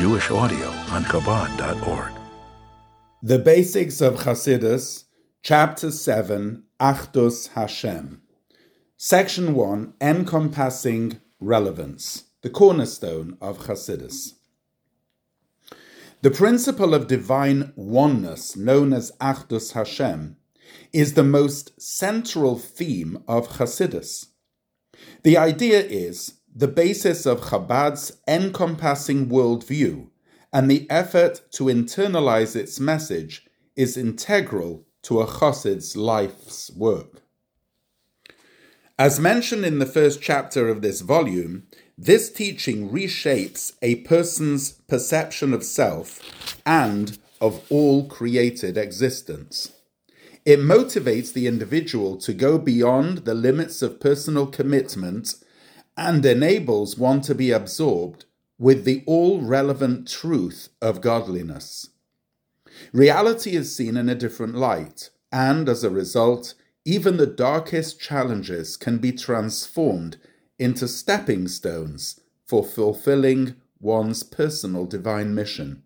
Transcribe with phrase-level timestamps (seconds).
[0.00, 2.12] Jewish audio on Chabad.org.
[3.22, 5.04] The Basics of Chassidus,
[5.42, 8.22] Chapter 7, Achdus Hashem.
[8.96, 14.36] Section 1, Encompassing Relevance, the cornerstone of Chassidus.
[16.22, 20.38] The principle of divine oneness, known as Achdus Hashem,
[20.94, 24.28] is the most central theme of Chassidus.
[25.24, 30.08] The idea is the basis of Chabad's encompassing worldview,
[30.52, 37.22] and the effort to internalize its message is integral to a Chassid's life's work.
[38.98, 41.66] As mentioned in the first chapter of this volume,
[41.96, 49.72] this teaching reshapes a person's perception of self and of all created existence.
[50.44, 55.34] It motivates the individual to go beyond the limits of personal commitment
[56.00, 58.24] and enables one to be absorbed
[58.58, 61.90] with the all relevant truth of godliness.
[62.94, 66.54] Reality is seen in a different light, and as a result,
[66.86, 70.16] even the darkest challenges can be transformed
[70.58, 75.82] into stepping stones for fulfilling one's personal divine mission.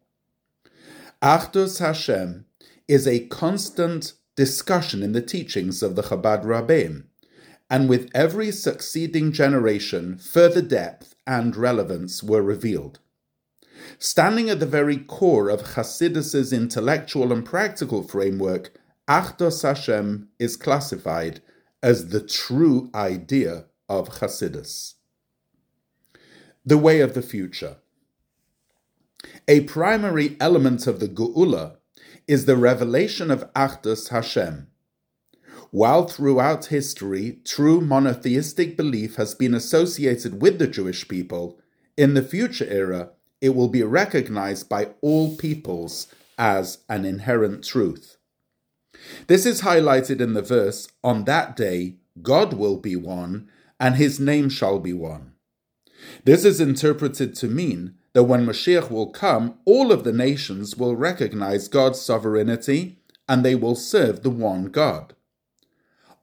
[1.21, 2.45] Achdus Hashem
[2.87, 7.07] is a constant discussion in the teachings of the Chabad Rabbeim,
[7.71, 12.99] and with every succeeding generation, further depth and relevance were revealed.
[13.99, 18.73] Standing at the very core of Chassidus's intellectual and practical framework,
[19.09, 21.43] Achdus Hashem is classified
[21.83, 24.95] as the true idea of Hasidus.
[26.65, 27.77] The way of the future.
[29.47, 31.77] A primary element of the Geula
[32.27, 34.69] is the revelation of Achdus Hashem,
[35.75, 41.59] while throughout history true monotheistic belief has been associated with the Jewish people,
[41.97, 46.07] in the future era it will be recognized by all peoples
[46.39, 48.19] as an inherent truth.
[49.27, 53.49] This is highlighted in the verse, On that day God will be one,
[53.81, 55.33] and his name shall be one.
[56.25, 60.95] This is interpreted to mean that when Mashiach will come, all of the nations will
[60.95, 65.14] recognize God's sovereignty and they will serve the one God.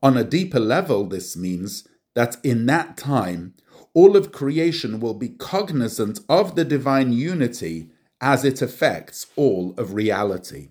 [0.02, 3.54] On a deeper level, this means that in that time,
[3.94, 7.90] all of creation will be cognizant of the divine unity
[8.20, 10.70] as it affects all of reality.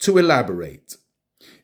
[0.00, 0.96] To elaborate,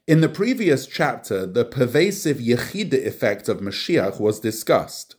[0.07, 5.15] in the previous chapter, the pervasive Yechida effect of Mashiach was discussed.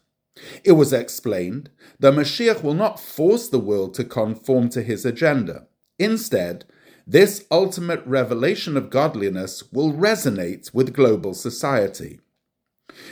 [0.64, 5.68] It was explained that Mashiach will not force the world to conform to his agenda.
[6.00, 6.66] Instead,
[7.06, 12.19] this ultimate revelation of godliness will resonate with global society.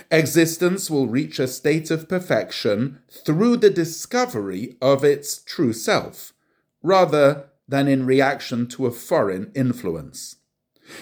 [0.09, 6.33] Existence will reach a state of perfection through the discovery of its true self,
[6.81, 10.37] rather than in reaction to a foreign influence.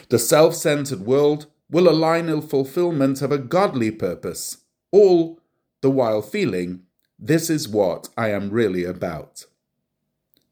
[0.10, 4.58] The self centered world will align in fulfillment of a godly purpose,
[4.92, 5.40] all
[5.82, 6.84] the while feeling,
[7.18, 9.46] This is what I am really about.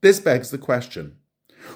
[0.01, 1.17] This begs the question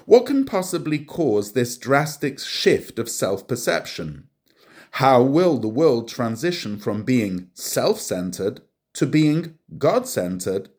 [0.05, 4.27] what can possibly cause this drastic shift of self perception?
[4.95, 8.61] How will the world transition from being self centered
[8.93, 10.69] to being God centered,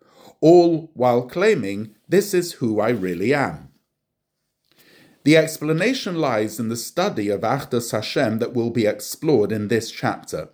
[0.40, 3.70] all while claiming this is who I really am?
[5.24, 9.90] The explanation lies in the study of Achdus Hashem that will be explored in this
[9.90, 10.48] chapter.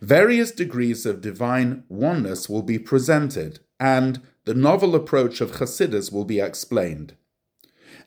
[0.00, 6.24] Various degrees of divine oneness will be presented, and the novel approach of Chassidus will
[6.24, 7.14] be explained.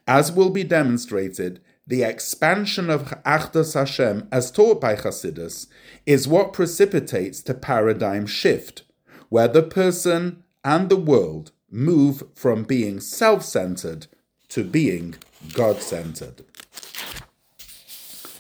[0.08, 5.68] As will be demonstrated, the expansion of Achdus Hashem as taught by Chassidus
[6.06, 8.84] is what precipitates the paradigm shift,
[9.30, 14.08] where the person and the world move from being self centered
[14.50, 15.16] to being
[15.54, 16.44] God centered.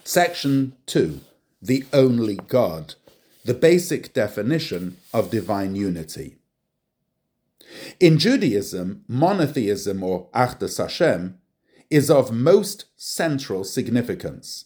[0.03, 1.19] Section 2
[1.61, 2.95] The Only God,
[3.43, 6.37] the basic definition of divine unity.
[7.99, 11.37] In Judaism, monotheism or Achdus Hashem
[11.89, 14.65] is of most central significance.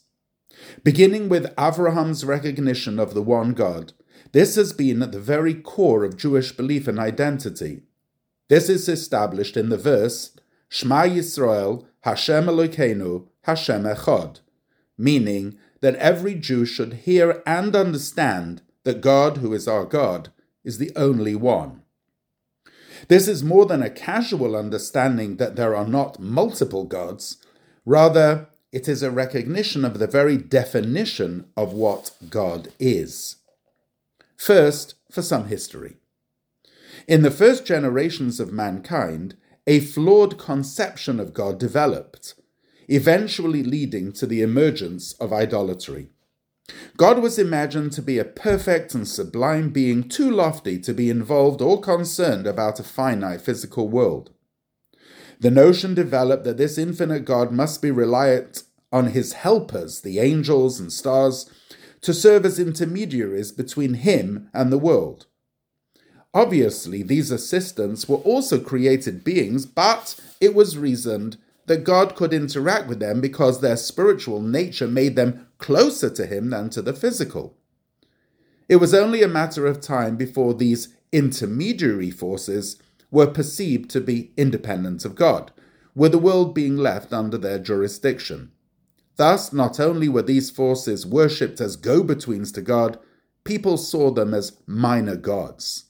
[0.83, 3.93] Beginning with Abraham's recognition of the one God,
[4.31, 7.83] this has been at the very core of Jewish belief and identity.
[8.49, 10.35] This is established in the verse,
[10.69, 14.39] Shema Yisrael, Hashem Elokeinu, Hashem Echad,
[14.97, 20.29] meaning that every Jew should hear and understand that God, who is our God,
[20.63, 21.80] is the only one.
[23.07, 27.37] This is more than a casual understanding that there are not multiple gods,
[27.85, 33.37] rather, it is a recognition of the very definition of what God is.
[34.37, 35.97] First, for some history.
[37.07, 39.35] In the first generations of mankind,
[39.67, 42.35] a flawed conception of God developed,
[42.87, 46.09] eventually leading to the emergence of idolatry.
[46.97, 51.61] God was imagined to be a perfect and sublime being too lofty to be involved
[51.61, 54.31] or concerned about a finite physical world.
[55.39, 60.79] The notion developed that this infinite God must be reliant on his helpers, the angels
[60.79, 61.49] and stars,
[62.01, 65.27] to serve as intermediaries between him and the world.
[66.33, 72.87] Obviously, these assistants were also created beings, but it was reasoned that God could interact
[72.87, 77.55] with them because their spiritual nature made them closer to Him than to the physical.
[78.67, 84.31] It was only a matter of time before these intermediary forces were perceived to be
[84.35, 85.51] independent of God,
[85.93, 88.51] with the world being left under their jurisdiction.
[89.17, 92.97] Thus, not only were these forces worshipped as go betweens to God,
[93.43, 95.85] people saw them as minor gods.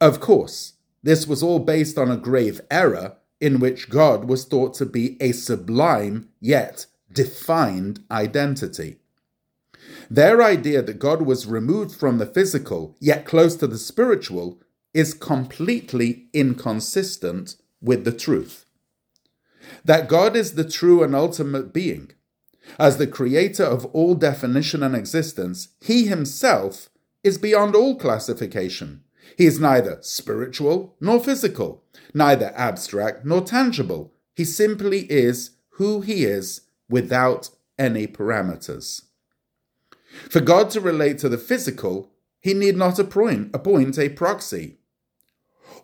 [0.00, 4.74] Of course, this was all based on a grave error in which God was thought
[4.74, 8.96] to be a sublime yet defined identity.
[10.10, 14.60] Their idea that God was removed from the physical yet close to the spiritual
[14.94, 18.64] is completely inconsistent with the truth.
[19.84, 22.12] That God is the true and ultimate being.
[22.78, 26.90] As the creator of all definition and existence, he himself
[27.22, 29.02] is beyond all classification.
[29.36, 31.84] He is neither spiritual nor physical,
[32.14, 34.12] neither abstract nor tangible.
[34.34, 39.02] He simply is who he is without any parameters.
[40.30, 44.78] For God to relate to the physical, he need not appoint, appoint a proxy.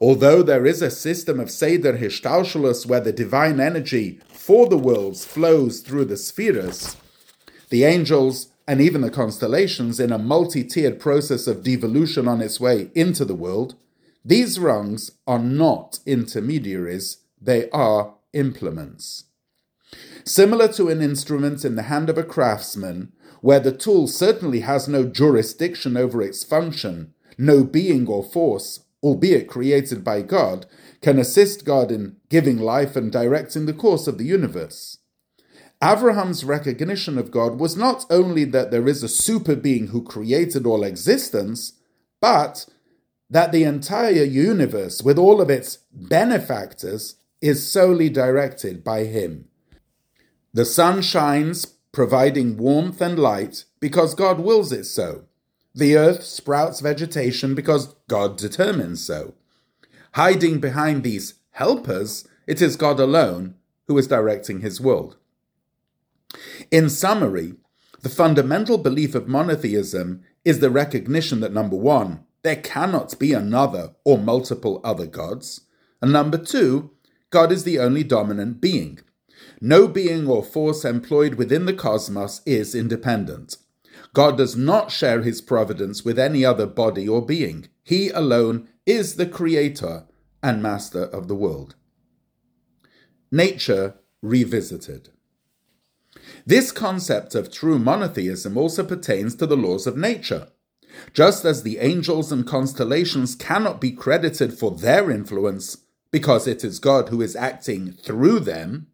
[0.01, 5.25] Although there is a system of Seder Hishtalshelus where the divine energy for the worlds
[5.25, 6.97] flows through the spheres,
[7.71, 12.59] the angels and even the constellations in a multi tiered process of devolution on its
[12.59, 13.77] way into the world,
[14.25, 19.25] these rungs are not intermediaries, they are implements.
[20.25, 24.89] Similar to an instrument in the hand of a craftsman, where the tool certainly has
[24.89, 30.67] no jurisdiction over its function, no being or force, albeit created by God,
[31.03, 34.99] can assist God in giving life and directing the course of the universe.
[35.83, 40.67] Abraham's recognition of God was not only that there is a super being who created
[40.67, 41.75] all existence,
[42.23, 42.65] but
[43.29, 49.49] that the entire universe, with all of its benefactors, is solely directed by him.
[50.55, 55.25] The sun shines, providing warmth and light, because God wills it so.
[55.75, 59.35] The earth sprouts vegetation because God determines so.
[60.13, 63.57] Hiding behind these helpers, it is God alone
[63.89, 65.17] who is directing his world.
[66.71, 67.55] In summary,
[68.03, 73.97] the fundamental belief of monotheism is the recognition that number one, there cannot be another
[74.05, 75.63] or multiple other gods,
[76.01, 76.93] and number two,
[77.31, 79.01] God is the only dominant being.
[79.67, 83.57] No being or force employed within the cosmos is independent.
[84.13, 87.69] God does not share his providence with any other body or being.
[87.83, 90.05] He alone is the creator
[90.43, 91.77] and master of the world.
[93.33, 95.09] Nature revisited.
[96.45, 100.49] This concept of true monotheism also pertains to the laws of nature.
[101.15, 105.79] Just as the angels and constellations cannot be credited for their influence
[106.11, 108.89] because it is God who is acting through them,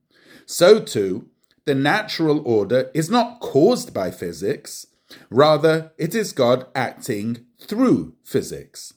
[0.51, 1.29] so too,
[1.65, 4.85] the natural order is not caused by physics,
[5.31, 8.95] rather, it is God acting through physics.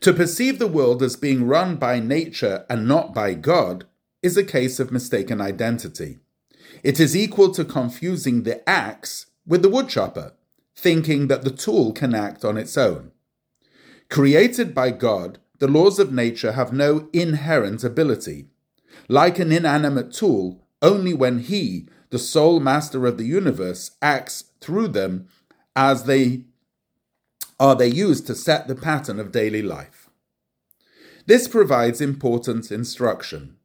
[0.00, 3.86] To perceive the world as being run by nature and not by God
[4.22, 6.18] is a case of mistaken identity.
[6.82, 10.34] It is equal to confusing the axe with the woodchopper,
[10.76, 13.12] thinking that the tool can act on its own.
[14.10, 18.48] Created by God, the laws of nature have no inherent ability.
[19.08, 24.88] Like an inanimate tool, only when He, the sole master of the universe, acts through
[24.88, 25.26] them
[25.74, 26.44] as they
[27.58, 30.08] are they used to set the pattern of daily life.
[31.26, 33.56] This provides important instruction.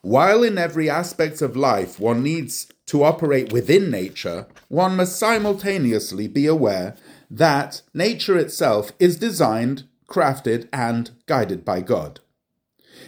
[0.00, 6.28] While in every aspect of life one needs to operate within nature, one must simultaneously
[6.28, 6.96] be aware
[7.30, 12.20] that nature itself is designed, crafted, and guided by God.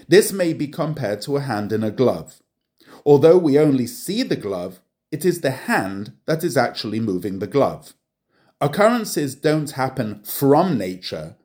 [0.09, 2.41] This may be compared to a hand in a glove.
[3.05, 7.47] Although we only see the glove, it is the hand that is actually moving the
[7.47, 7.95] glove.
[8.61, 11.37] Occurrences don't happen from nature,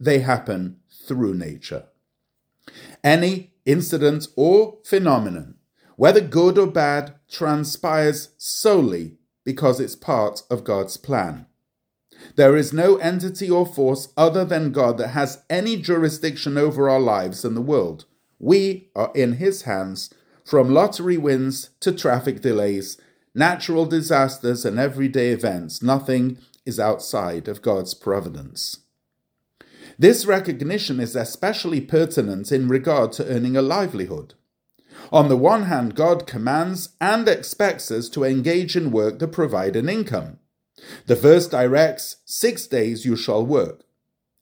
[0.00, 1.84] they happen through nature.
[3.04, 5.56] Any incident or phenomenon,
[5.96, 11.45] whether good or bad, transpires solely because it's part of God's plan.
[12.36, 17.00] There is no entity or force other than God that has any jurisdiction over our
[17.00, 18.04] lives and the world.
[18.38, 20.12] We are in His hands
[20.44, 22.98] from lottery wins to traffic delays,
[23.34, 25.82] natural disasters, and everyday events.
[25.82, 28.80] Nothing is outside of God's providence.
[29.98, 34.34] This recognition is especially pertinent in regard to earning a livelihood.
[35.12, 39.76] On the one hand, God commands and expects us to engage in work to provide
[39.76, 40.38] an income.
[41.06, 43.82] The verse directs, Six days you shall work.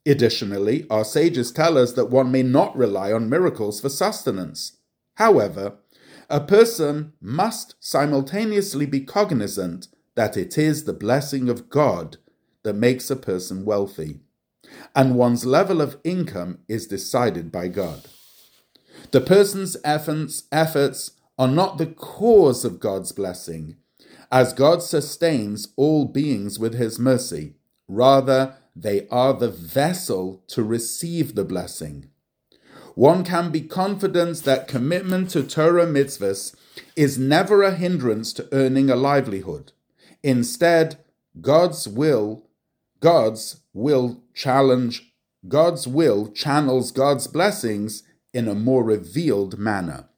[0.07, 4.79] Additionally, our sages tell us that one may not rely on miracles for sustenance.
[5.15, 5.79] However,
[6.29, 12.19] a person must simultaneously be cognizant that it is the blessing of God
[12.63, 14.21] that makes a person wealthy,
[14.95, 18.09] and one's level of income is decided by God.
[19.11, 23.77] The person's efforts, are not the cause of God's blessing,
[24.35, 27.55] as God sustains all beings with his mercy.
[27.87, 32.11] Rather, they are the vessel to receive the blessing.
[32.97, 36.53] One can be confident that commitment to Torah mitzvahs
[36.97, 39.71] is never a hindrance to earning a livelihood.
[40.25, 40.99] Instead,
[41.41, 42.49] God's will,
[42.99, 45.13] God's will challenge,
[45.47, 50.09] God's will channels God's blessings in a more revealed manner.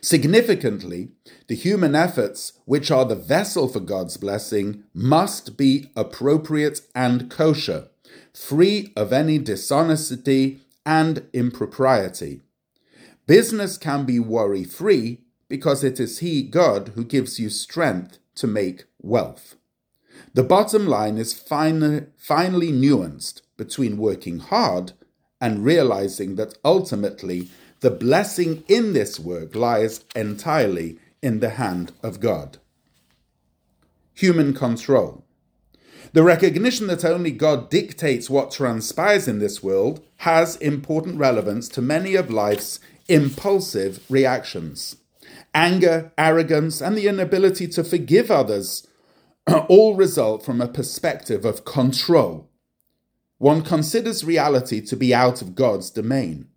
[0.00, 1.10] Significantly,
[1.48, 7.88] the human efforts, which are the vessel for God's blessing, must be appropriate and kosher,
[8.32, 12.40] free of any dishonesty and impropriety.
[13.26, 15.18] Business can be worry free
[15.48, 19.56] because it is He, God, who gives you strength to make wealth.
[20.34, 24.92] The bottom line is fine, finely nuanced between working hard
[25.40, 32.20] and realizing that ultimately the blessing in this work lies entirely in the hand of
[32.20, 32.58] God.
[34.14, 35.24] Human control.
[36.12, 41.82] The recognition that only God dictates what transpires in this world has important relevance to
[41.82, 44.96] many of life's impulsive reactions.
[45.54, 48.86] Anger, arrogance, and the inability to forgive others
[49.68, 52.48] all result from a perspective of control.
[53.38, 56.48] One considers reality to be out of God's domain.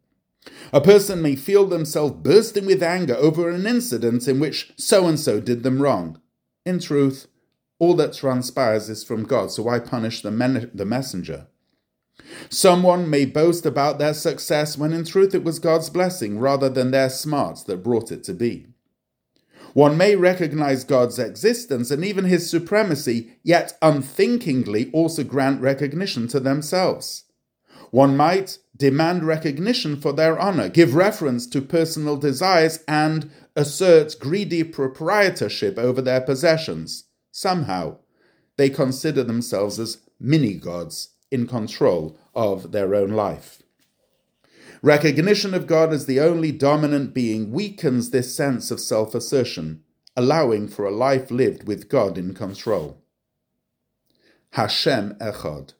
[0.71, 5.19] A person may feel themselves bursting with anger over an incident in which so and
[5.19, 6.21] so did them wrong.
[6.65, 7.27] In truth,
[7.79, 11.47] all that transpires is from God, so why punish the, men- the messenger?
[12.49, 16.91] Someone may boast about their success when in truth it was God's blessing rather than
[16.91, 18.67] their smarts that brought it to be.
[19.73, 26.39] One may recognize God's existence and even his supremacy, yet unthinkingly also grant recognition to
[26.39, 27.25] themselves.
[27.91, 34.63] One might demand recognition for their honor, give reference to personal desires, and assert greedy
[34.63, 37.03] proprietorship over their possessions.
[37.31, 37.97] Somehow,
[38.57, 43.61] they consider themselves as mini gods in control of their own life.
[44.81, 49.83] Recognition of God as the only dominant being weakens this sense of self assertion,
[50.15, 53.03] allowing for a life lived with God in control.
[54.51, 55.73] Hashem Echad.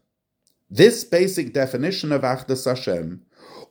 [0.71, 3.23] This basic definition of Achdus Hashem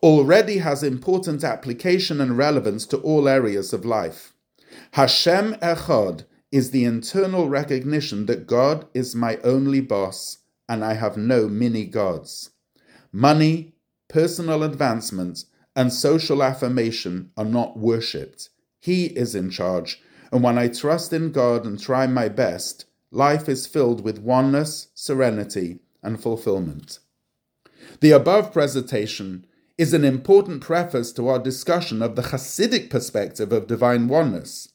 [0.03, 4.33] already has important application and relevance to all areas of life.
[4.93, 10.39] Hashem Echad is the internal recognition that God is my only boss
[10.69, 12.51] and I have no mini gods.
[13.13, 13.75] Money,
[14.09, 15.45] personal advancement,
[15.77, 18.49] and social affirmation are not worshipped.
[18.81, 20.03] He is in charge,
[20.33, 24.89] and when I trust in God and try my best, life is filled with oneness,
[24.95, 26.99] serenity, and fulfillment.
[28.01, 33.67] The above presentation is an important preface to our discussion of the Hasidic perspective of
[33.67, 34.73] divine oneness.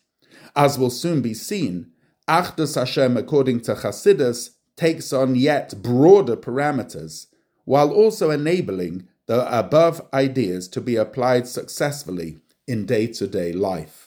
[0.56, 1.92] As will soon be seen,
[2.28, 7.28] Achdus Hashem according to Chassidus takes on yet broader parameters,
[7.66, 14.03] while also enabling the above ideas to be applied successfully in day to day life.